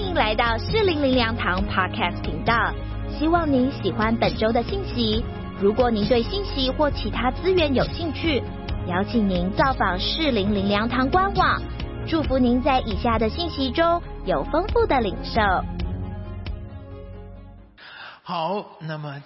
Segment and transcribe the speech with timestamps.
[0.00, 2.74] 欢迎来到四零零粮堂 Podcast 频道，
[3.18, 5.22] 希望您喜欢本周的信息。
[5.60, 8.42] 如果您对信息或其他资源有兴趣，
[8.88, 11.62] 邀请您造访四零零粮堂官网。
[12.08, 15.38] 祝福您在以下的信息中有丰富的领受。
[18.22, 19.22] 好，那么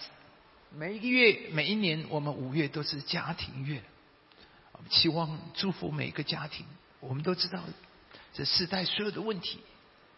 [0.76, 3.80] 每一个月、每一年，我们五月都是家庭月，
[4.72, 6.66] 我们期望祝福每个家庭。
[6.98, 7.60] 我们都知道，
[8.34, 9.60] 这世代所有的问题，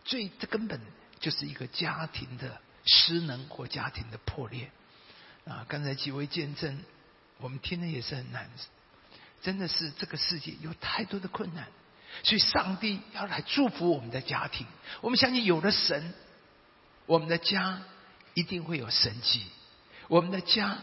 [0.06, 0.80] 最这根本
[1.20, 4.70] 就是一个家庭的失能或家庭的破裂。
[5.44, 6.82] 啊，刚才几位见证，
[7.38, 8.48] 我们听的也是很难，
[9.42, 11.68] 真的是这个世界有太多的困难，
[12.24, 14.66] 所以上帝要来祝福我们的家庭。
[15.02, 16.14] 我们相信有了神，
[17.06, 17.82] 我们的家
[18.34, 19.44] 一定会有神迹，
[20.08, 20.78] 我们的家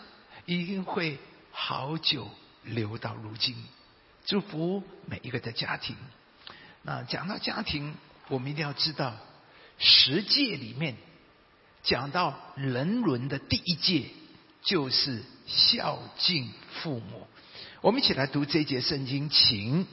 [0.45, 1.19] 一定会
[1.51, 2.29] 好久
[2.63, 3.55] 留到如今。
[4.25, 5.97] 祝福每一个的家庭。
[6.83, 7.93] 那讲到家庭，
[8.33, 9.13] 我们一定要知道
[9.77, 10.95] 十诫里面
[11.83, 14.05] 讲到人伦的第一诫
[14.63, 16.49] 就是孝敬
[16.81, 17.27] 父母。
[17.81, 19.85] 我们一起来读这一节圣经，请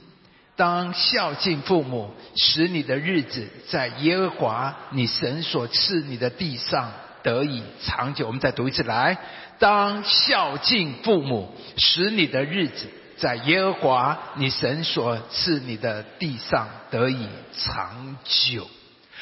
[0.57, 8.27] 当孝敬父母，使你的日子在耶和华你神所赐你的地上得以长久。
[8.27, 9.19] 我们再读一次，来，
[9.59, 12.89] 当孝敬父母，使你的日子。
[13.21, 18.67] 在耶和华你神所赐你的地上得以长久。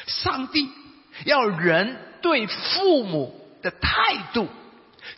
[0.07, 0.69] 上帝
[1.25, 4.47] 要人对父母的态度，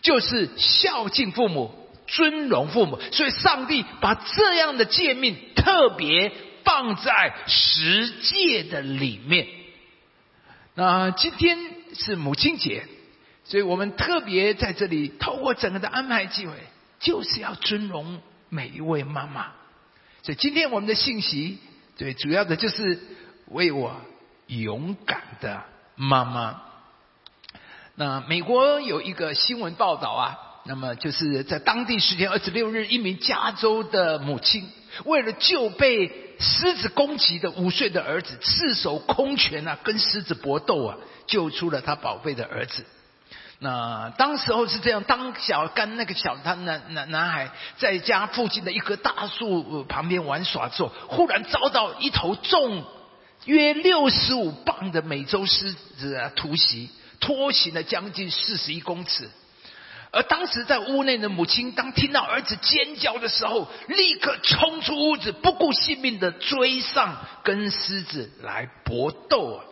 [0.01, 1.71] 就是孝敬父母、
[2.07, 2.99] 尊荣父母。
[3.11, 6.31] 所以，上帝把这样的诫命特别
[6.63, 9.47] 放在十诫的里面。
[10.73, 11.57] 那今天
[11.93, 12.87] 是母亲节，
[13.43, 16.53] 所以我们特别在这里透过整个的安排机会，
[16.99, 18.19] 就是要尊荣。
[18.53, 19.45] 每一位妈妈，
[20.23, 21.57] 所以今天我们的信息，
[21.95, 22.99] 最主要的就是
[23.47, 23.95] 为我
[24.47, 25.63] 勇敢的
[25.95, 26.61] 妈妈。
[27.95, 34.69] 那美国有一个新闻报道啊，那么就是在当地时间二十六日，一名加州的母亲
[35.05, 42.85] 为了救被狮子攻击的五岁的儿子，赤手空拳啊，跟狮子搏斗啊，救出了他宝贝的儿子。
[43.63, 52.83] 那当时候是这样，当小跟那个小他男男男孩在家附近的一棵大树旁边玩耍的时，忽然遭到一头重
[53.45, 56.89] 约六十五磅的美洲狮子啊突袭，
[57.19, 59.29] 拖行了将近四十一公尺。
[60.09, 69.65] 而当时在屋内的母亲，当听到儿子尖叫的时候，立刻冲出屋子，不顾性命的追上跟狮子来搏斗啊！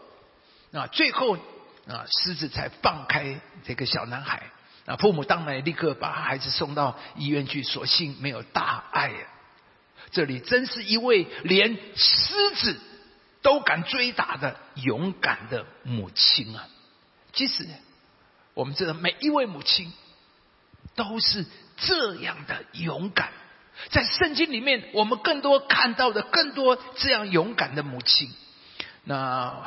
[0.69, 1.39] 那最后。
[1.89, 4.43] 啊，狮子才放开这个小男孩。
[4.85, 9.25] 啊，父母当然立刻把孩子送到医院去，所幸没有大碍啊。
[10.11, 12.79] 这里真是一位连狮子
[13.41, 16.67] 都敢追打的勇敢的母亲啊！
[17.33, 17.67] 其实，
[18.53, 19.91] 我们知道每一位母亲
[20.95, 21.45] 都是
[21.77, 23.29] 这样的勇敢。
[23.89, 28.31] 在圣经里面，我们更多看到的更多这样勇敢的母亲。
[29.03, 29.65] 那。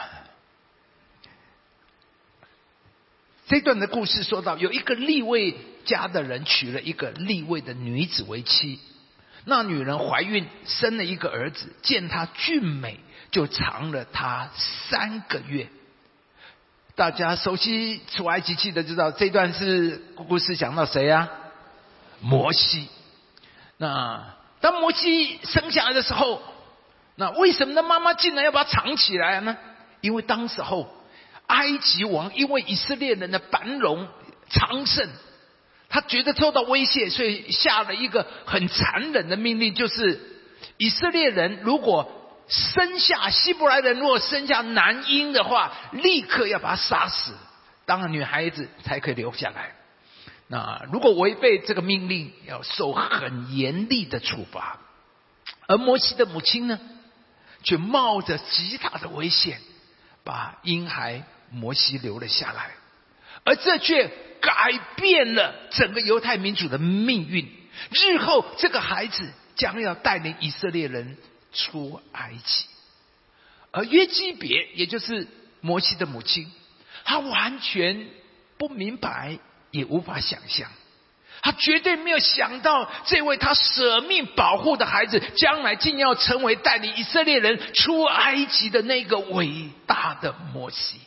[3.53, 5.55] 这段的故事说到，有一个立位
[5.85, 8.81] 家的人娶了一个立位的女子为妻，
[9.45, 12.99] 那女人怀孕生了一个儿子，见他俊美，
[13.31, 15.69] 就藏了他三个月。
[16.95, 21.29] 大家熟悉出埃及记的知道，这段是故事讲到谁呀？
[22.23, 22.89] 摩西。
[23.77, 26.41] 那当摩西生下来的时候，
[27.17, 27.83] 那为什么呢？
[27.83, 29.59] 妈妈竟然要把他藏起来呢？
[30.01, 30.89] 因为当时候。
[31.53, 34.09] 埃及王因为以色列人的繁荣
[34.49, 35.07] 昌盛，
[35.91, 40.19] 他觉得受到威胁，所以下了一个很残忍的命令，就是
[40.79, 42.11] 以色列人如果
[42.49, 47.35] 生下希伯来人，如果生下男婴的话，立刻要把他杀死，
[47.85, 49.75] 当女孩子才可以留下来。
[50.49, 54.79] 那如果违背这个命令，要受很严厉的处罚。
[55.67, 56.81] 而摩西的母亲呢，
[57.63, 59.61] 却冒着极大的危险，
[60.25, 61.25] 把婴孩。
[61.53, 62.71] 摩西留了下来，
[63.45, 64.11] 而这却
[64.41, 67.49] 改变了整个犹太民族的命运。
[67.91, 71.17] 日后，这个孩子将要带领以色列人
[71.53, 72.67] 出埃及。
[73.71, 75.27] 而约基别，也就是
[75.61, 76.51] 摩西的母亲，
[77.05, 78.07] 她完全
[78.59, 79.39] 不明白，
[79.71, 80.71] 也无法想象，
[81.43, 91.01] 她绝对没有想到，这位他舍命保护的孩子，将来竟要成为带领以色列人出埃及的那个伟大的摩西。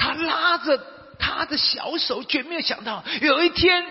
[0.00, 0.80] 他拉着
[1.18, 3.84] 他的小手，却没有想到有一天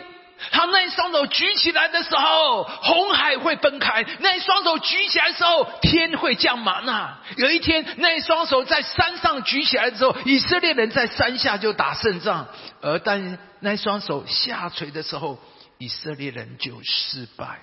[0.52, 7.18] 他那一双手举起来的时候，红海会分开；那一双手举起来的时候，天会降满呐。
[7.36, 12.48] 有一天，那一双手在山上举起来的时候，以色列人在山下就打胜仗；
[12.82, 15.38] 而当那双手下垂的时候，
[15.78, 17.60] 以色列人就失败。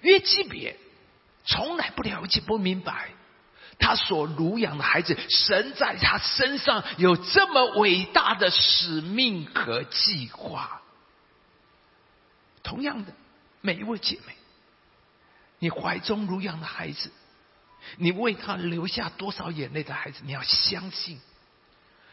[0.00, 0.76] 约基别
[1.44, 3.10] 从来不了解、不明白。
[3.78, 10.82] 他所乳养的孩子，神在他身上有这么伟大的使命和计划。
[12.62, 13.12] 同样的，
[13.60, 14.34] 每一位姐妹，
[15.58, 17.10] 你怀中乳养的孩子，
[17.96, 21.18] 你为他流下多少眼泪的孩子，你要相信，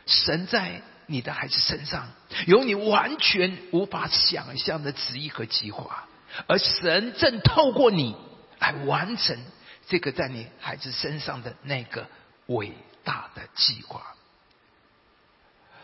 [0.06, 2.10] 神在你的孩子身上
[2.48, 6.08] 有你完全无法想象的旨意和计划，
[6.48, 8.16] 而神正透过你
[8.60, 9.38] 来完成。
[9.88, 12.08] 这个在你孩子身上的那个
[12.48, 12.74] 伟
[13.04, 14.16] 大的计划，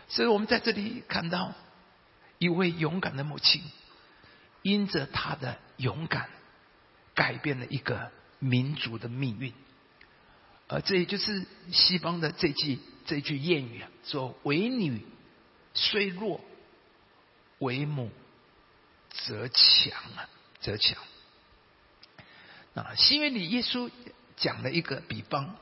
[0.08, 1.54] 所以我们在这里看到
[2.40, 3.62] 一位勇敢的母亲，
[4.64, 6.30] 因着她的勇敢，
[7.14, 9.54] 改变了一个民族的命运。
[10.68, 15.06] 而这也就是西方的这句这句谚语啊，说“为女
[15.74, 16.42] 虽弱，
[17.60, 18.10] 为母
[19.10, 20.30] 则强啊，
[20.62, 20.98] 则强。”
[22.74, 23.90] 啊，新约里耶稣
[24.38, 25.56] 讲了一个比方，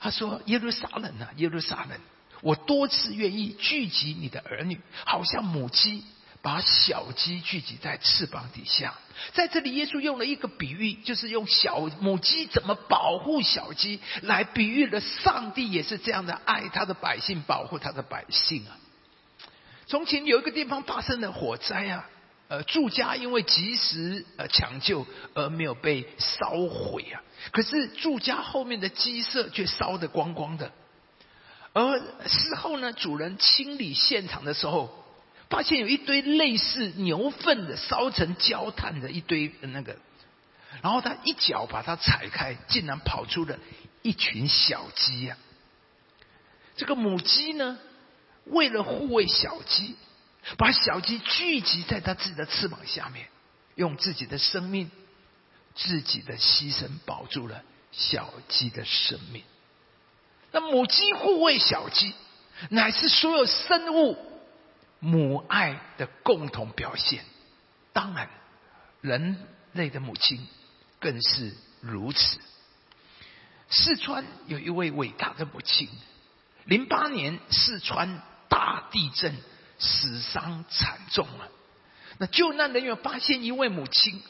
[0.00, 1.98] 他说：“耶路撒冷啊，耶路撒冷，
[2.40, 6.04] 我多次愿意聚集你的儿女，好像母鸡
[6.40, 8.94] 把小鸡聚集在翅膀底下。”
[9.34, 18.76] 在这里，耶稣用了一个比喻，就是用小母鸡怎么保护小鸡，来比喻了上帝也是这样的爱他的百姓，保护他的百姓啊。
[19.86, 22.08] 从前有一个地方发生了火灾啊。
[22.54, 25.04] 呃，住家因为及时呃抢救
[25.34, 27.20] 而没有被烧毁啊，
[27.50, 30.70] 可是住家后面的鸡舍却烧得光光的。
[31.72, 31.98] 而
[32.28, 35.04] 事后呢，主人清理现场的时候，
[35.50, 39.96] 发现有一堆类似牛粪的烧成焦炭的一堆那个，
[40.80, 43.58] 然后他一脚把它踩开，竟然跑出了
[44.02, 45.36] 一群小鸡呀。
[46.76, 47.80] 这个母鸡呢，
[48.44, 49.96] 为了护卫小鸡。
[50.58, 53.28] 把小鸡聚集在它自己的翅膀下面，
[53.74, 54.90] 用自己的生命、
[55.74, 57.62] 自己的牺牲保住了
[57.92, 59.42] 小鸡的生命。
[60.52, 62.14] 那母鸡护卫小鸡，
[62.68, 64.18] 乃是所有生物
[65.00, 67.24] 母爱的共同表现。
[67.92, 68.28] 当然，
[69.00, 70.46] 人类的母亲
[71.00, 72.38] 更是如此。
[73.70, 75.88] 四川有一位伟大的母亲，
[76.64, 79.34] 零八年四川大地震。
[79.78, 81.48] 死伤惨重了。
[82.18, 84.22] 那救难人员发现一位母亲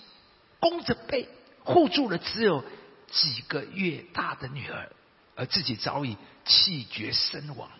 [0.59, 1.29] 弓着背
[1.63, 2.65] 护住了只有
[3.11, 4.91] 几个月大的女儿，
[5.37, 7.71] 而自己早已气绝身亡。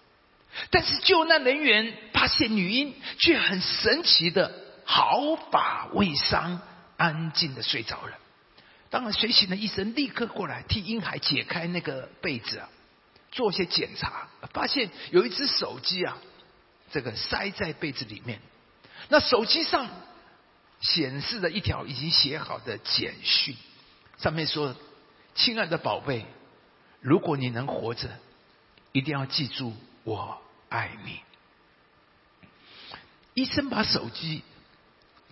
[0.71, 4.53] 但是救难人员发现女婴却很神奇的
[4.85, 6.61] 毫发未伤，
[6.97, 8.19] 安静的睡着了。
[8.91, 12.69] 当然，随行的医生立刻过来替婴孩解开那个被子啊，
[13.33, 16.17] 做些检查，发现有一只手机啊。
[16.91, 18.41] 这个塞在被子里面，
[19.09, 19.89] 那手机上
[20.81, 23.57] 显示了一条已经写好的简讯，
[24.19, 24.77] 上面说
[25.35, 26.25] ：“亲爱的宝贝，
[27.01, 28.09] 如果你能活着，
[28.93, 31.21] 一定要记住我爱你。”
[33.35, 34.43] 医生把手机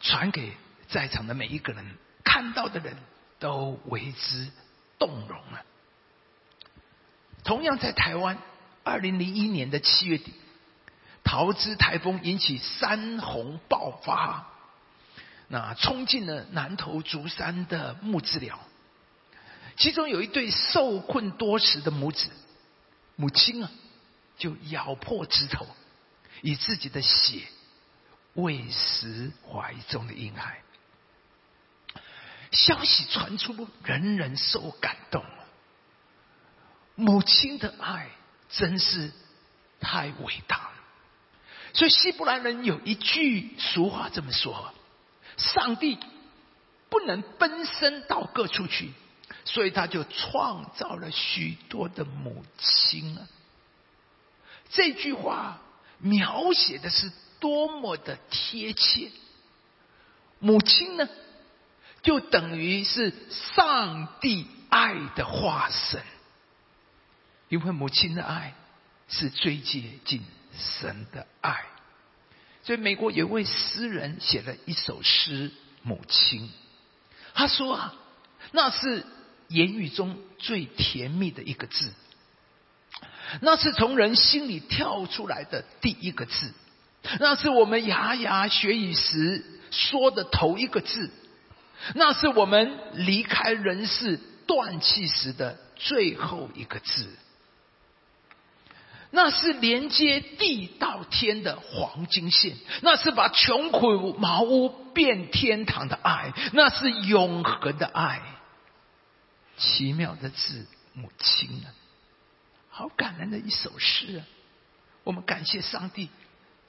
[0.01, 0.53] 传给
[0.89, 2.97] 在场的每一个人，看到的人
[3.39, 4.51] 都为之
[4.99, 5.65] 动容了。
[7.45, 8.39] 同样在台湾，
[8.83, 10.33] 二零零一年的七月底。
[11.25, 14.47] 桃枝台风引起山洪爆发，
[15.49, 18.59] 那冲进了南投竹山的木质寮，
[19.77, 22.29] 其中有一对受困多时的母子，
[23.17, 23.71] 母亲啊，
[24.37, 25.67] 就咬破指头，
[26.43, 27.43] 以自己的血
[28.35, 30.59] 喂食怀中的婴孩。
[32.51, 35.25] 消息传出，人人受感动。
[36.95, 38.11] 母亲的爱
[38.51, 39.11] 真是
[39.81, 40.62] 太伟大。
[41.75, 44.75] 所以，希伯来人有一句俗话这么说
[45.39, 45.99] ：“上帝
[46.91, 48.93] 不能分身到各处去，
[49.47, 53.27] 所以他就创造了许多的母亲啊。”
[54.71, 55.61] 这句话
[55.99, 57.11] 描写的是
[57.41, 59.11] 多么的贴切！
[60.39, 61.09] 母亲呢，
[62.03, 63.15] 就等于是
[63.55, 66.03] 上帝爱的化身，
[67.49, 68.55] 因为母亲的爱
[69.09, 70.23] 是最接近。
[70.57, 71.65] 神的爱，
[72.63, 75.51] 所以美国有位诗人写了一首诗
[75.83, 76.43] 《母亲》，
[77.35, 77.95] 他说啊，
[78.53, 79.05] 那是
[79.49, 81.93] 言语中最甜蜜的一个字，
[83.41, 86.53] 那是从人心里跳出来的第一个字，
[87.21, 91.11] 那是我们牙牙学语时说的头一个字，
[91.95, 97.09] 那是我们离开人世断气时的最后一个字。
[99.15, 108.23] 那是连接地到天的黄金线，那是把穷苦茅屋变天堂的爱，那是永恒的爱。
[109.59, 111.69] 奇妙的字，母亲啊，
[112.71, 114.25] 好感人的一首诗啊！
[115.05, 116.09] 我们感谢上帝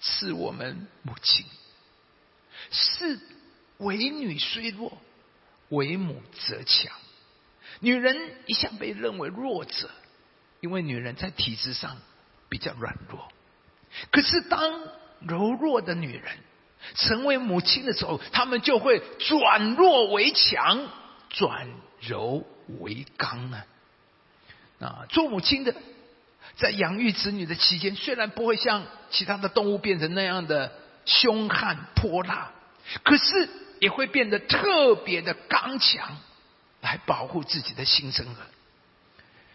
[0.02, 1.46] 赐我们母亲，
[2.72, 3.22] 是
[3.78, 4.98] 为女虽弱，
[5.70, 6.92] 为母则强。
[7.80, 9.90] 女人一向被认为弱者，
[10.60, 11.96] 因为女人在体质上。
[12.54, 13.28] 比较软弱，
[14.12, 14.62] 可是当
[15.22, 16.38] 柔弱的女人
[16.94, 20.88] 成为母亲的时候，她们就会转弱为强，
[21.32, 21.68] 转
[22.00, 22.46] 柔
[22.80, 23.64] 为刚呢。
[24.80, 25.74] 啊，做母亲的
[26.58, 30.72] 在养育子女的期间，虽然不会像其他的动物变成那样的
[31.06, 32.52] 凶悍泼辣，
[33.02, 36.18] 可是也会变得特别的刚强，
[36.82, 38.46] 来保护自己的新生儿。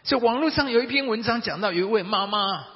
[0.03, 2.67] 所以网络上有一篇文章讲到，有一位妈妈。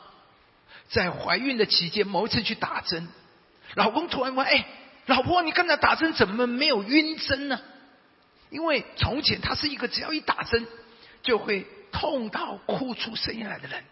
[0.89, 3.09] 在怀孕的期间，某一次去打针，
[3.75, 4.67] 老公突然问：“哎，
[5.07, 7.61] 老婆，你刚才打针怎么没有晕针呢？”
[8.51, 10.67] 因为从前他是一个只要一打针
[11.23, 13.83] 就会痛到哭出声音来的人，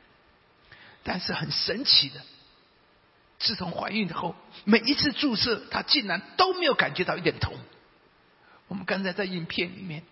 [1.02, 2.20] 但是很神奇的，
[3.38, 7.54] 自从怀孕后，每一次注射，他竟然都没有感觉到一点痛。
[8.68, 10.02] 我们刚才在影片里面，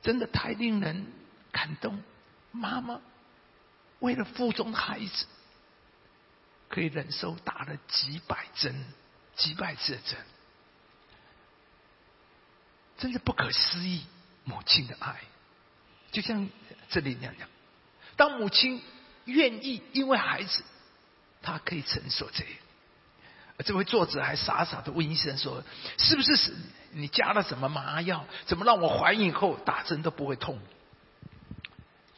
[0.00, 1.06] 真的太令人
[1.52, 2.02] 感动。
[2.50, 3.00] 妈妈
[4.00, 5.26] 为了腹中的孩子。
[6.72, 8.74] 可以忍受打了几百针、
[9.36, 10.18] 几百次的针，
[12.96, 14.06] 真的不可思议。
[14.44, 15.20] 母亲的爱，
[16.10, 16.48] 就像
[16.88, 17.48] 这里那样，
[18.16, 18.82] 当母亲
[19.26, 20.64] 愿意因为孩子，
[21.42, 22.48] 她可以承受这些。
[23.64, 25.62] 这位作者还傻傻的问医生说
[25.96, 26.52] ：“是不是
[26.90, 28.26] 你加了什么麻药？
[28.46, 30.58] 怎么让我怀孕后打针都不会痛？”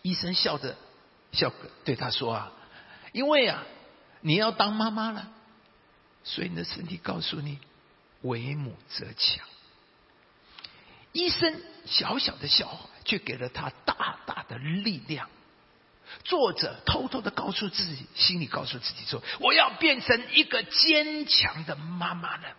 [0.01, 0.79] 医生笑着
[1.33, 1.53] 笑
[1.85, 2.53] 对他说：“啊，
[3.13, 3.63] 因为啊。”
[4.26, 5.28] 你要当妈妈了，
[6.23, 7.59] 所以你的身体告诉你，
[8.23, 9.47] 为母则强。
[11.12, 15.28] 医生小小的笑话，却给了他大大的力量。
[16.25, 22.57] 作者偷偷的告诉自己，心里告诉自己说：“我要变成一个坚强的妈妈了。”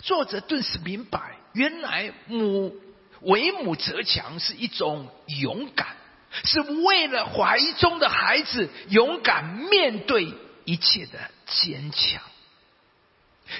[0.00, 2.74] 作者顿时明白，原来母
[3.20, 5.96] 为母则强是一种勇敢，
[6.44, 10.32] 是为了怀中的孩子勇敢面对。
[10.66, 12.20] 一切的坚强，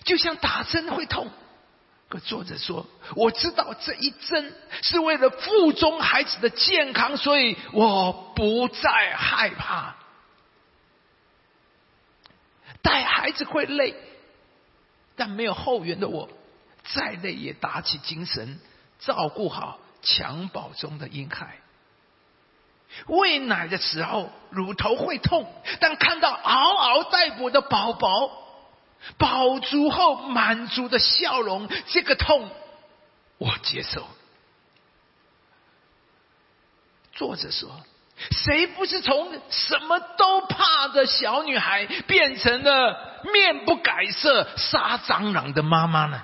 [0.05, 1.31] 就像打针会痛。
[2.09, 2.87] 可作者说
[3.17, 9.97] ：“我知道这一针是为了腹中孩子的健康，所以我不再害怕。
[12.83, 13.97] 带孩子会累，
[15.17, 16.29] 但没有后援的我，
[16.95, 18.61] 再累也打起精神，
[19.01, 21.59] 照顾好襁褓中的婴孩。”
[23.07, 28.31] 喂奶的时候，乳头会痛，但看到嗷嗷待哺的宝宝，
[29.19, 32.51] 饱足后满足的笑容，这个痛
[33.39, 34.07] 我接受。
[37.13, 37.71] 作者说
[38.31, 46.21] ：“谁不是从什么都怕的小女孩，变成了面不改色、杀蟑螂的妈妈呢？”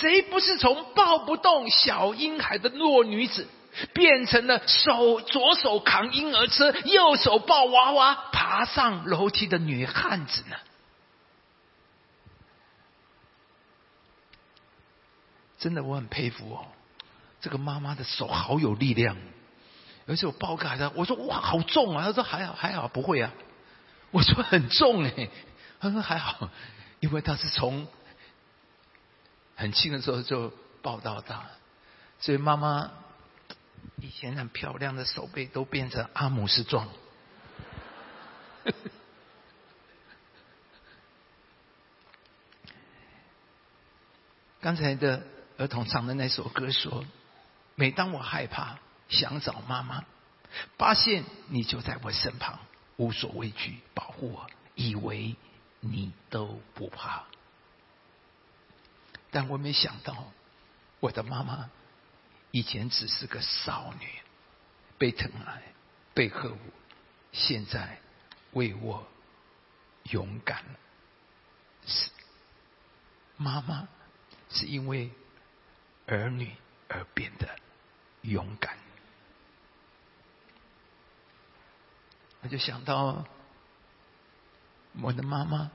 [0.00, 3.48] 谁不是从抱不动小婴孩的弱女子，
[3.92, 10.56] 变成了手左手扛婴儿车，右手抱娃娃爬上楼梯的女汉子呢？
[15.58, 16.66] 真的，我很佩服哦，
[17.40, 19.16] 这个妈妈的手好有力量。
[20.06, 22.04] 而且我抱个孩子，我说哇，好重啊！
[22.06, 23.32] 他说还好，还好，不会啊。
[24.12, 25.28] 我说很重哎，
[25.80, 26.48] 他说还好，
[27.00, 27.88] 因为他是从。
[29.58, 31.46] 很轻的时候就抱到大，
[32.20, 32.92] 所以妈妈
[33.96, 36.88] 以前很漂亮的手背都变成阿姆斯壮。
[44.60, 45.24] 刚才的
[45.56, 47.04] 儿童唱的那首歌说
[47.74, 50.04] ：“每当我害怕想找妈妈，
[50.76, 52.60] 发现你就在我身旁，
[52.96, 54.46] 无所畏惧保护我，
[54.76, 55.34] 以为
[55.80, 57.24] 你都不怕。”
[59.30, 60.32] 但我没想到，
[61.00, 61.70] 我的妈妈
[62.50, 64.08] 以前只是个少女，
[64.96, 65.62] 被疼爱、
[66.14, 66.58] 被呵护，
[67.32, 68.00] 现在
[68.52, 69.06] 为我
[70.04, 70.64] 勇敢。
[71.86, 72.10] 是
[73.36, 73.86] 妈妈
[74.50, 75.10] 是因为
[76.06, 76.54] 儿女
[76.88, 77.54] 而变得
[78.22, 78.78] 勇敢。
[82.40, 83.24] 我就想到
[85.02, 85.70] 我的妈妈。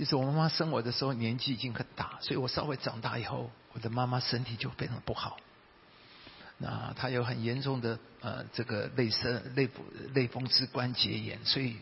[0.00, 5.36] 就是我妈妈生我的时候年纪已经很大，所以我稍微长大以后，我的妈妈身体就非常不好。
[6.56, 9.68] 那她有很严重的呃这个类生类
[10.14, 11.76] 类风湿关节炎，所以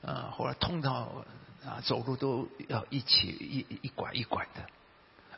[0.00, 1.24] 呃后来痛到
[1.64, 4.66] 啊走路都要一起一一拐一拐的。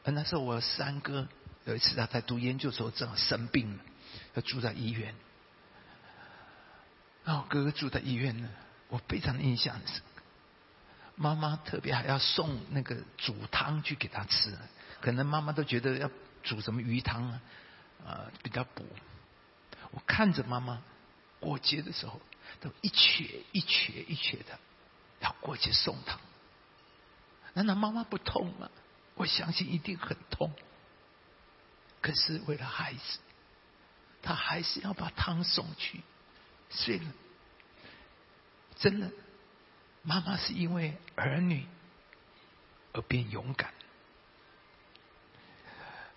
[0.04, 1.28] 而那时候我三哥
[1.66, 3.84] 有一次他在读研究所正好生病了，
[4.32, 5.14] 要住在医院。
[7.26, 8.48] 然后哥哥住在医院呢，
[8.88, 10.00] 我非常印象深。
[11.18, 14.56] 妈妈特别还要送那个煮汤去给他吃，
[15.00, 16.08] 可能妈妈都觉得要
[16.44, 17.42] 煮什么鱼汤啊，
[18.06, 18.87] 啊比较补。
[19.90, 20.80] 我看着妈妈
[21.40, 22.20] 过节的时候，
[22.60, 24.58] 都一瘸一瘸一瘸的
[25.20, 26.20] 要过去送汤。
[27.54, 28.70] 难道妈妈不痛吗？
[29.14, 30.52] 我相信一定很痛。
[32.00, 33.18] 可是为了孩子，
[34.22, 36.00] 他还是要把汤送去。
[36.70, 37.12] 碎了，
[38.78, 39.10] 真的。
[40.02, 41.66] 妈妈是因为儿女
[42.92, 43.72] 而变勇敢。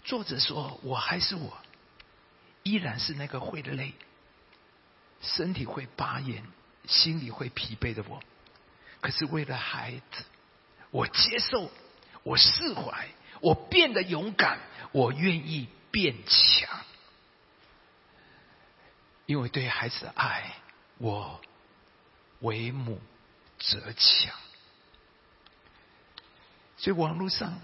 [0.04, 1.58] 作者说：“我还是我，
[2.64, 3.94] 依然是那个会累、
[5.22, 6.44] 身体会发炎、
[6.88, 8.22] 心里会疲惫的我。
[9.00, 10.24] 可是为了孩子，
[10.90, 11.70] 我接受，
[12.24, 13.10] 我释怀，
[13.42, 14.60] 我变得勇敢，
[14.92, 16.80] 我愿意变强。
[19.28, 20.56] 因为对孩子的爱，
[20.98, 21.42] 我
[22.40, 23.00] 为母。”
[23.62, 24.34] 则强，
[26.78, 27.60] 所以网络上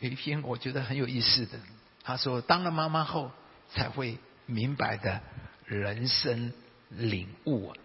[0.00, 1.58] 有一篇我觉得很有意思的，
[2.02, 3.30] 他说：“当了妈妈后
[3.70, 5.22] 才会明白的
[5.64, 6.52] 人生
[6.88, 7.76] 领悟啊。”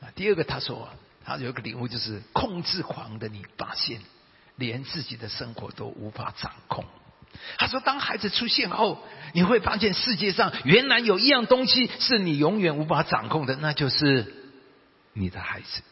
[0.00, 0.88] 那，第二个他说，
[1.24, 4.00] 他有一个领悟，就是控制狂的你发现，
[4.56, 6.84] 连自己的生活都无法掌控。
[7.58, 14.52] 他说：“当孩子出现后，你会发现世界上原来有一样东西是你永远无法掌控的，那就是
[15.12, 15.82] 你的孩子。”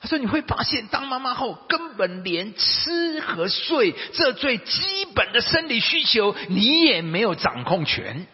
[0.00, 8.26] 他说：“你会发现，当妈妈后，根本连吃和睡这最基本的生理需求，你也没有掌控权。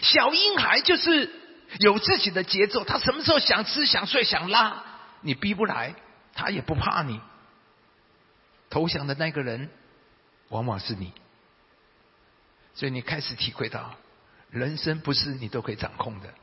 [0.00, 1.30] 小婴孩就是
[1.80, 4.82] 有自己的节奏，他什么时候想吃、想睡、想拉，
[5.20, 5.94] 你逼不来，
[6.34, 7.20] 他也不怕你。”
[8.70, 9.70] 投降的那个人，
[10.48, 11.12] 往往是你，
[12.74, 13.94] 所以你开始体会到，
[14.50, 16.34] 人生不是你都可以掌控的。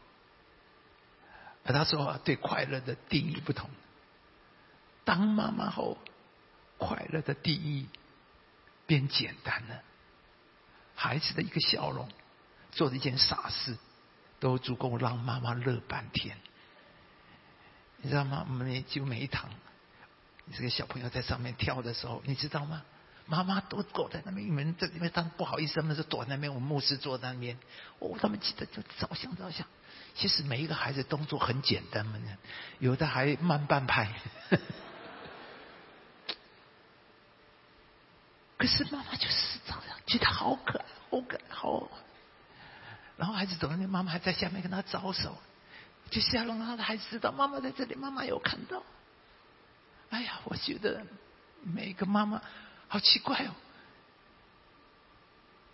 [1.64, 3.70] 而他说，对快乐的定义不同。
[5.04, 5.98] 当妈妈后，
[6.78, 7.88] 快乐的定义
[8.86, 9.82] 变简单了。
[10.96, 12.08] 孩子的一个笑容，
[12.72, 13.78] 做的一件傻事，
[14.40, 16.38] 都足够让妈妈乐半天。
[17.98, 18.46] 你知道吗？
[18.48, 19.50] 每就每一堂。
[20.46, 22.84] 你这个小朋友在上面跳的时候，你知道吗？
[23.28, 26.54] 妈妈都躲在那边，你们这因为他们不好意思，他们是躲在那边。
[26.54, 27.58] 我们牧师坐在那边，
[27.98, 29.66] 哦，他们记得就照相照相。
[30.14, 32.20] 其实每一个孩子动作很简单嘛，
[32.78, 34.14] 有的还慢半拍。
[38.58, 41.90] 可是妈妈就是照样觉得好可爱，好可爱，好。
[43.18, 45.36] 然后孩子走那，妈妈还在下面跟他招手，
[46.12, 48.84] 就是要让他的孩子知道妈妈在这里，妈妈有看到。
[50.16, 51.06] 哎呀，我觉得
[51.62, 52.42] 每个妈妈
[52.88, 53.52] 好奇怪哦，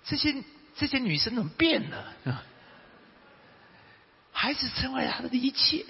[0.04, 0.44] 这些
[0.76, 2.44] 这些女生怎么变了？
[4.32, 5.86] 孩子成为他的一切。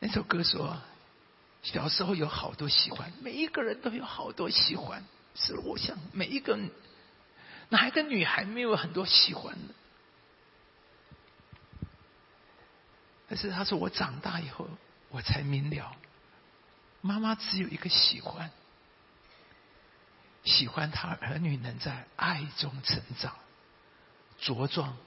[0.00, 0.76] 那首歌说，
[1.62, 5.02] 小时候有好多喜欢，每一个人都有好多喜欢。
[5.34, 6.58] 是我想，每一个
[7.70, 9.74] 哪一个女孩没有很多喜欢的？
[13.32, 14.68] 但是他说：“我长大以后，
[15.08, 15.96] 我才明了，
[17.00, 18.50] 妈妈只有一个喜欢，
[20.44, 23.34] 喜欢他儿女能在爱中成长、
[24.38, 24.98] 茁壮、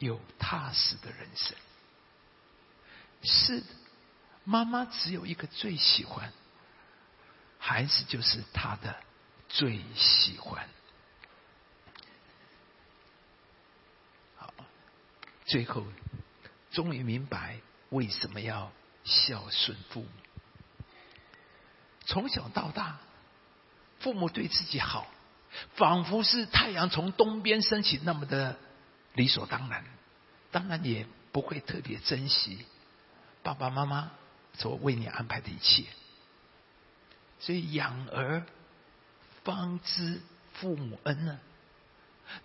[0.00, 1.56] 有踏实的人生。
[3.22, 3.62] 是
[4.42, 6.32] 妈妈只有一个最喜欢，
[7.60, 8.96] 孩子就是他的
[9.48, 10.68] 最喜欢。
[14.34, 14.52] 好，
[15.46, 15.84] 最后。”
[16.70, 17.56] 终于明白
[17.88, 18.70] 为什么要
[19.04, 20.08] 孝顺父母。
[22.06, 22.98] 从小到大，
[24.00, 25.06] 父母对自己好，
[25.74, 28.56] 仿佛是太阳从东边升起那么的
[29.14, 29.84] 理所当然。
[30.50, 32.64] 当然也不会特别珍惜
[33.42, 34.10] 爸爸妈妈
[34.54, 35.84] 所为你安排的一切。
[37.38, 38.44] 所以养儿
[39.44, 40.20] 方知
[40.54, 41.38] 父母恩呢。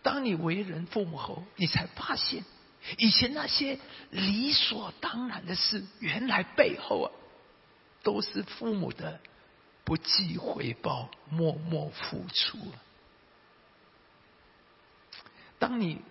[0.04, 2.44] 当你为人父母后，你才发现。
[2.98, 3.80] 以前那些
[4.12, 7.12] 理所当然的事，原来背后啊，
[8.04, 9.20] 都是父母的
[9.84, 12.58] 不计回报，默默付出。
[15.58, 16.02] 当你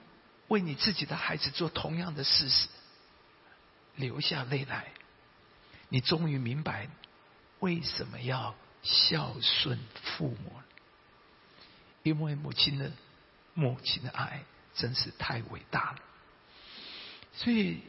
[0.49, 2.69] 为你自己的孩子做同样的事时，
[3.97, 4.93] 流下泪来，
[5.89, 6.89] 你终于明白
[7.61, 10.65] 为什么要孝顺父母了。
[12.03, 12.91] 因为母亲的
[13.55, 15.99] 母亲的爱真是太伟大了。
[17.37, 17.81] 所以，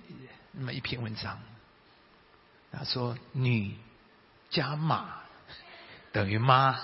[0.52, 1.40] 那么一篇文章，
[2.72, 3.76] 他说：“女
[4.50, 5.22] 加马
[6.12, 6.80] 等于妈，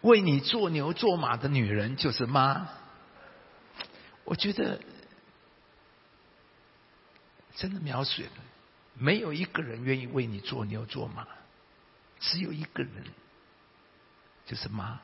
[0.00, 2.68] 为你做牛做马的女人就是妈。”
[4.24, 4.80] 我觉得
[7.56, 8.28] 真的描述了，
[8.94, 11.26] 没有一个人愿意为你做牛做马，
[12.20, 13.04] 只有一个人，
[14.46, 15.00] 就是妈。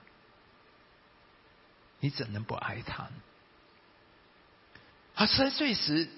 [2.01, 3.13] 你怎能不爱他呢？
[5.15, 6.09] 他三岁时，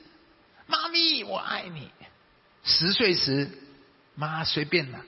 [0.67, 1.91] 妈咪我爱你；
[2.65, 3.51] 十岁时，
[4.15, 5.01] 妈随便了；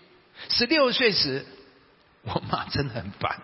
[0.50, 1.46] 十六岁时，
[2.22, 3.40] 我妈真的很烦；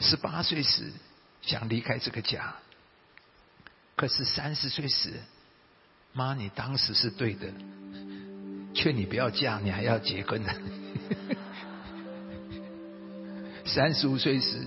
[0.00, 0.92] 十八岁时
[1.42, 2.54] 想离开这个家，
[3.94, 5.12] 可是三十岁时，
[6.12, 7.52] 妈你当时是对的，
[8.74, 10.42] 劝你不要嫁，你还要结婚。
[10.42, 10.52] 呢。
[13.66, 14.66] 三十五岁时，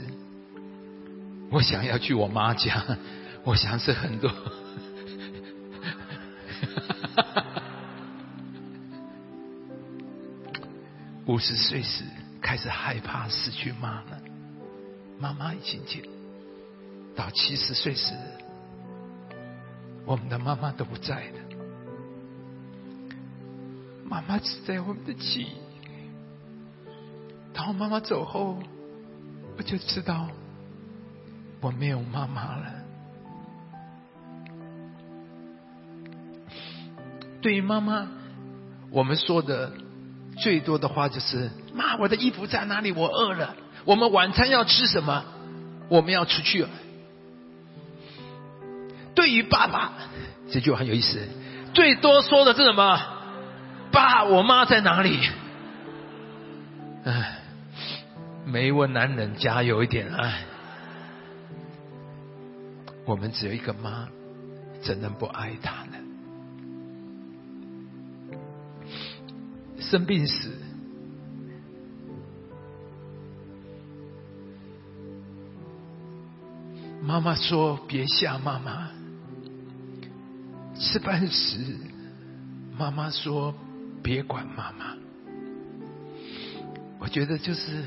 [1.51, 2.81] 我想要去我妈家，
[3.43, 4.31] 我想是很多。
[11.27, 12.05] 五十岁时
[12.41, 14.21] 开始害怕失去妈了，
[15.19, 16.01] 妈妈已经见。
[17.15, 18.13] 到七十岁时，
[20.05, 21.39] 我们的妈妈都不在了，
[24.05, 25.57] 妈妈只在我们的记忆。
[27.53, 28.57] 当我妈妈走后。
[29.57, 30.29] 我就知道
[31.61, 32.65] 我没有妈妈了。
[37.41, 38.07] 对于妈妈，
[38.89, 39.71] 我们说的
[40.37, 42.91] 最多的话就是：“妈，我的衣服在哪里？
[42.91, 43.55] 我饿了。
[43.85, 45.23] 我们晚餐要吃什么？
[45.87, 46.69] 我们要出去了。”
[49.15, 49.93] 对于爸爸，
[50.51, 51.27] 这句话很有意思，
[51.73, 52.99] 最多说的是什么？
[53.91, 55.19] 爸，我妈在哪里？
[57.05, 57.37] 哎。
[58.43, 60.43] 每一位男人加油一点爱。
[63.11, 64.07] 我们只有一个妈，
[64.81, 65.97] 怎能不爱她呢？
[69.77, 70.49] 生病时，
[77.03, 78.87] 妈妈说别吓妈妈；
[80.79, 81.57] 吃饭时，
[82.77, 83.53] 妈妈说
[84.01, 84.95] 别管妈妈。
[86.97, 87.83] 我觉得就是。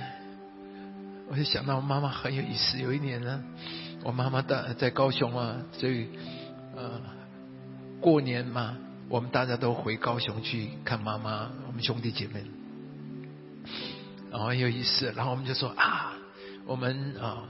[1.26, 2.78] 我就想到妈妈很有意思。
[2.78, 3.42] 有一年呢，
[4.04, 6.10] 我妈妈在在高雄啊，所以
[6.76, 7.00] 呃
[8.02, 8.76] 过年嘛，
[9.08, 12.44] 我们大家都回高雄去看妈妈，我们兄弟姐妹，
[14.30, 15.10] 然后很有意思。
[15.16, 16.12] 然后我们就说啊，
[16.66, 17.44] 我们啊，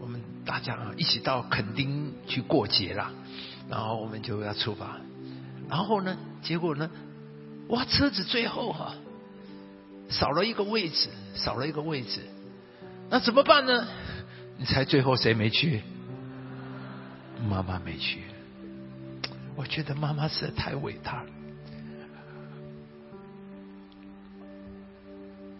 [0.00, 3.12] 我们大家啊一起到垦丁去过节啦。
[3.68, 4.96] 然后我们就要出发。
[5.68, 6.90] 然后呢，结果呢，
[7.68, 8.94] 哇，车子最后哈
[10.08, 12.22] 少了一个位置，少了一个位置。
[13.10, 13.86] 那怎么办呢？
[14.58, 15.82] 你猜最后谁没去？
[17.48, 18.22] 妈妈没去。
[19.54, 21.28] 我觉得妈妈实在太伟大了。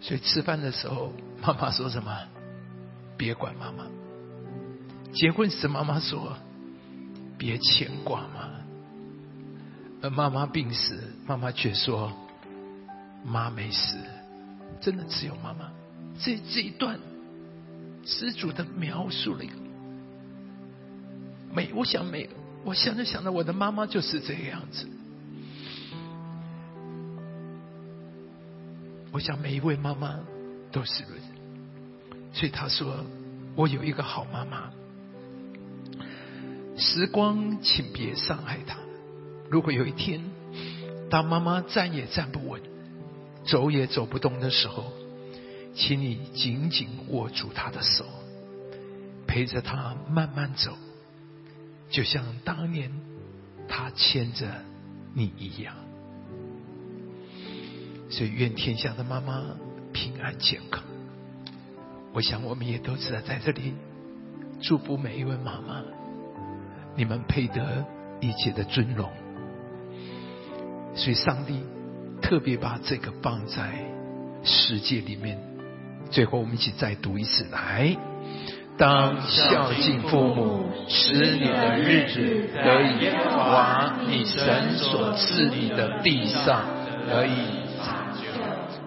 [0.00, 2.16] 所以吃饭的时候，妈妈说什么？
[3.16, 3.86] 别管妈妈。
[5.12, 6.36] 结婚时，妈妈说
[7.36, 8.50] 别牵挂妈。
[10.02, 12.12] 而妈妈病时，妈妈却说
[13.24, 13.96] 妈没事。
[14.80, 15.70] 真的只有妈妈。
[16.18, 16.98] 这这一段。
[18.06, 19.54] 十足的描述了一个
[21.52, 22.30] 每，我想每，
[22.64, 24.86] 我想着想到我的妈妈就是这个样子。
[29.10, 30.20] 我想每一位妈妈
[30.70, 33.04] 都是如此，所以他说
[33.56, 34.70] ：“我有一个好妈妈。”
[36.76, 38.76] 时光，请别伤害她。
[39.50, 40.22] 如果有一天，
[41.08, 42.60] 当妈妈站也站不稳，
[43.46, 44.92] 走也走不动的时候，
[45.76, 48.06] 请你紧紧握住他的手，
[49.26, 50.74] 陪着他慢慢走，
[51.90, 52.90] 就像当年
[53.68, 54.48] 他牵着
[55.12, 55.74] 你一样。
[58.08, 59.44] 所以，愿天下的妈妈
[59.92, 60.82] 平安健康。
[62.14, 63.74] 我想，我们也都知道，在这里
[64.62, 65.82] 祝福每一位妈妈，
[66.96, 67.84] 你们配得
[68.22, 69.12] 一切的尊荣。
[70.94, 71.60] 所以，上帝
[72.22, 73.84] 特别把这个放在
[74.42, 75.38] 世界里面。
[76.10, 77.46] 最后，我们一起再读一次。
[77.50, 77.96] 来，
[78.78, 86.62] 当孝敬父母，使你的日子得以往你神所赐你的地上
[87.06, 87.30] 得以
[87.84, 88.28] 长久。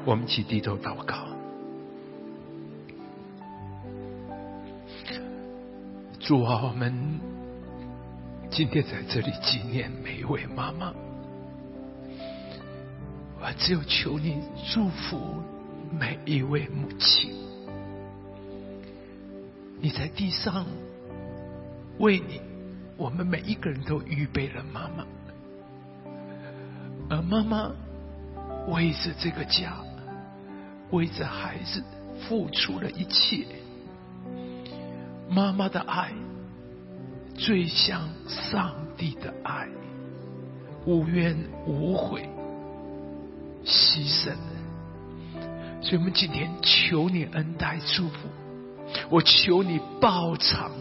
[0.06, 1.18] 我们一起低头祷告。
[6.20, 7.20] 主啊，我们
[8.50, 10.94] 今天在这里纪念每一位妈妈。
[13.42, 14.38] 我只有求你
[14.72, 15.42] 祝福
[15.92, 17.32] 每一位母亲。
[19.82, 20.66] 你在地上
[22.00, 22.42] 为你，
[22.98, 25.06] 我们每一个人都预备了妈妈，
[27.10, 27.72] 而妈妈
[28.68, 29.78] 为着这个家，
[30.92, 31.82] 为着孩子
[32.28, 33.46] 付出了一切。
[35.30, 36.12] 妈妈的爱
[37.36, 39.70] 最像上帝的爱，
[40.86, 42.28] 无怨无悔。
[43.64, 44.34] 牺牲，
[45.82, 48.28] 所以我们今天求你恩待祝福，
[49.10, 50.72] 我求你报偿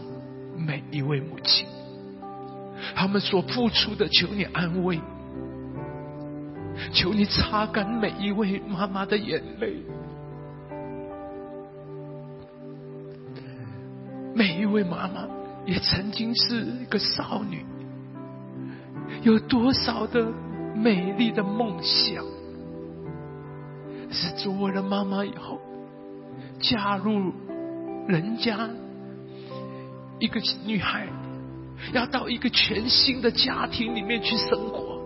[0.57, 1.65] 每一位母亲，
[2.95, 4.99] 他们所付出的，求你安慰，
[6.91, 9.77] 求你擦干每一位妈妈的眼泪，
[14.35, 15.25] 每一位妈妈
[15.65, 17.65] 也曾经是一个少女，
[19.23, 20.29] 有多少的
[20.75, 22.23] 美丽的梦想。
[24.11, 25.59] 是做为了妈妈以后，
[26.59, 27.31] 嫁入
[28.07, 28.69] 人家
[30.19, 31.07] 一个女孩，
[31.93, 34.99] 要到一个全新的家庭里面去生活，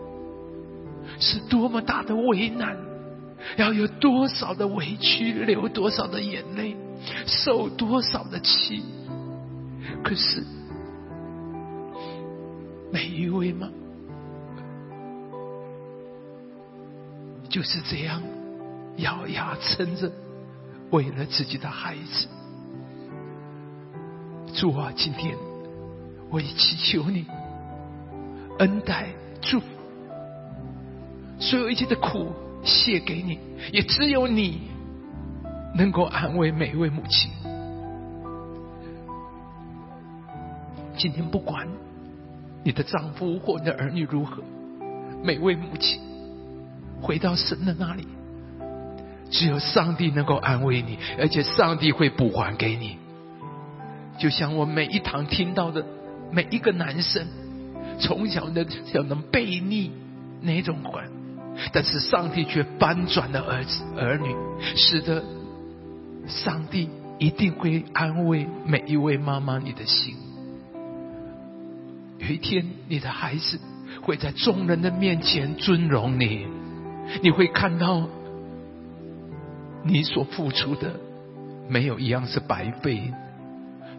[1.19, 2.77] 是多么大的为难，
[3.57, 6.75] 要有多少的委屈，流多少的眼泪，
[7.27, 8.83] 受多少的气。
[10.03, 10.43] 可是
[12.91, 13.69] 每一位妈
[17.49, 18.21] 就是这样。
[18.97, 20.11] 咬牙撑着，
[20.91, 22.27] 为了自己的孩子。
[24.53, 25.35] 主啊，今天
[26.29, 27.25] 我也祈求你
[28.59, 29.07] 恩待
[29.41, 29.65] 祝福，
[31.39, 32.31] 所有一切的苦
[32.63, 33.39] 卸给你，
[33.71, 34.69] 也只有你
[35.75, 37.31] 能够安慰每一位母亲。
[40.95, 41.67] 今天不管
[42.63, 44.43] 你的丈夫或你的儿女如何，
[45.23, 45.99] 每位母亲
[47.01, 48.07] 回到神的那里。
[49.33, 52.97] 只有上帝能够安慰你，而且上帝会补还给你。
[54.19, 55.83] 就像我每一堂听到的
[56.31, 57.25] 每一个男生，
[57.99, 59.91] 从小的小能背逆
[60.39, 61.09] 那种还，
[61.73, 64.35] 但是上帝却翻转了儿子儿女，
[64.77, 65.23] 使得
[66.27, 70.15] 上帝一定会安慰每一位妈妈你的心。
[72.19, 73.59] 有一天，你的孩子
[74.03, 76.45] 会在众人的面前尊荣你，
[77.23, 78.07] 你会看到。
[79.83, 80.99] 你所付出的
[81.67, 83.13] 没有一样是白费，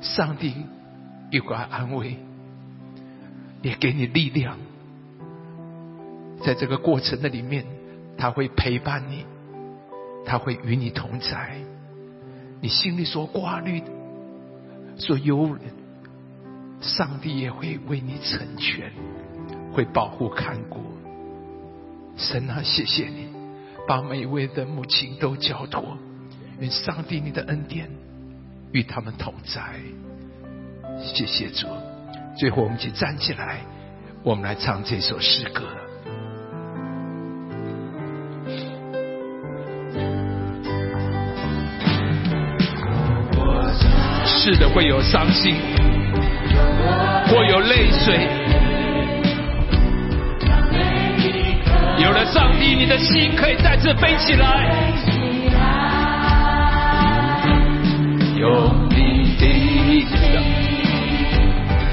[0.01, 0.55] 上帝
[1.31, 2.17] 也会安慰，
[3.63, 4.57] 也给你力量，
[6.43, 7.65] 在这个过程的里面，
[8.17, 9.25] 他会陪伴你，
[10.25, 11.57] 他会与你同在，
[12.61, 13.83] 你心里所挂虑、
[14.97, 15.61] 所忧虑，
[16.81, 18.91] 上帝也会为你成全，
[19.73, 20.81] 会保护看顾。
[22.17, 23.24] 神啊，谢谢你。
[23.87, 25.99] 把每一位的母亲都交托，
[26.59, 27.91] 愿上帝你的恩典
[28.73, 29.61] 与他们同在。
[30.99, 31.67] 谢谢主。
[32.39, 33.61] 最后，我们一起站起来，
[34.23, 35.65] 我们来唱这首诗歌。
[44.27, 45.55] 是的，会有伤心，
[47.29, 48.54] 会有泪水。
[52.27, 54.93] 上帝，你的心可以再次飞起来。
[58.37, 59.45] 用你的
[60.09, 60.17] 手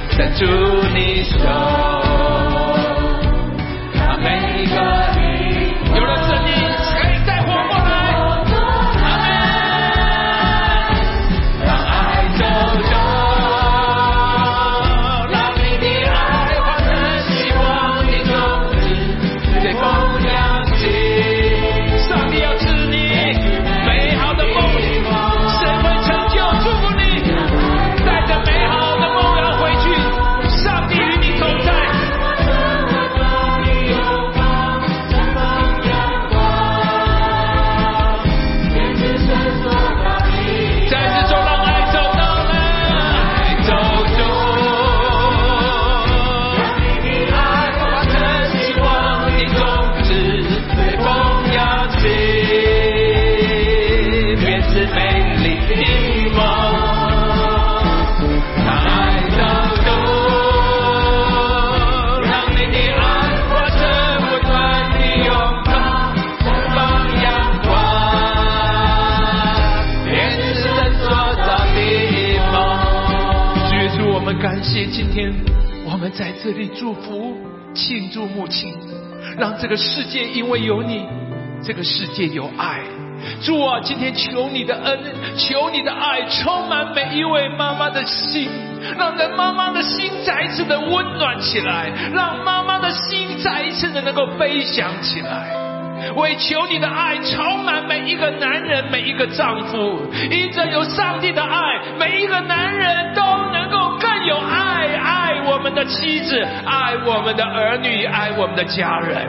[0.09, 0.45] 牵住
[0.93, 1.37] 你手。
[4.23, 4.75] 每个
[79.37, 81.05] 让这个世界因为有你，
[81.63, 82.81] 这个世界有爱。
[83.43, 84.99] 主啊，今天求你的恩，
[85.37, 88.49] 求你的爱充满每一位妈妈的心，
[88.97, 95.55] 让人妈妈的心再一次的温暖起来，让妈妈的心再一次的能够飞翔起来。
[96.15, 103.21] 为求你的爱充满每一个男人，每一个丈夫，因着有上帝的爱，每一个男人都
[103.53, 104.80] 能够更有，爱
[105.45, 109.27] 我们的妻子，爱我们的儿女，爱我们的家人。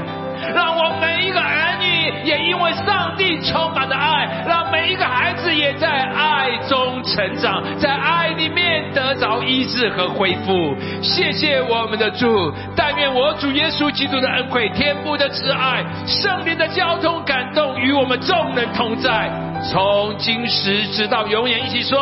[0.55, 10.75] 让我每一个儿女也因为上帝充满的爱，让每一个孩子也在爱中成长，在爱里面得着医治和恢复。
[11.01, 19.31] 谢谢我们的主，但愿我主耶稣基督的恩惠、天父的慈爱、圣灵的交通感动与我们众人同在，
[19.70, 21.64] 从今时直到永远。
[21.64, 22.01] 一起说，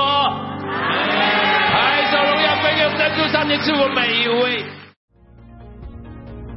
[1.80, 4.64] 海手荣耀归给我们的主上帝，祝福每一位。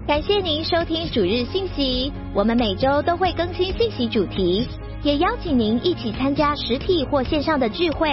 [0.06, 4.68] 感谢您收听主日信息，我们每周都会更新信息主题，
[5.02, 8.10] 也邀请您一起参加实体或线上的聚会。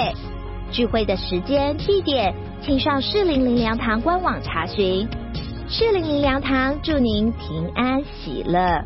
[0.70, 5.08] 聚会的时间、地点，请上适龄灵粮堂官网查询。
[5.68, 8.84] 适龄灵粮堂祝您平安喜乐。